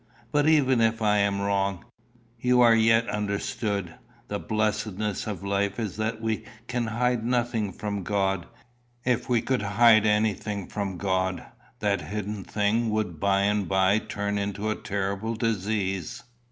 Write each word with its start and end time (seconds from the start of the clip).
"But 0.31 0.47
even 0.49 0.81
if 0.81 0.99
I 1.03 1.19
am 1.19 1.41
wrong, 1.41 1.85
you 2.39 2.59
are 2.61 2.73
yet 2.73 3.07
understood. 3.07 3.93
The 4.29 4.39
blessedness 4.39 5.27
of 5.27 5.43
life 5.43 5.79
is 5.79 5.95
that 5.97 6.19
we 6.19 6.43
can 6.67 6.87
hide 6.87 7.23
nothing 7.23 7.71
from 7.71 8.01
God. 8.01 8.47
If 9.05 9.29
we 9.29 9.43
could 9.43 9.61
hide 9.61 10.07
anything 10.07 10.65
from 10.65 10.97
God, 10.97 11.45
that 11.81 12.01
hidden 12.01 12.43
thing 12.43 12.89
would 12.89 13.19
by 13.19 13.41
and 13.41 13.69
by 13.69 13.99
turn 13.99 14.39
into 14.39 14.71
a 14.71 14.75
terrible 14.75 15.35
disease. 15.35 16.23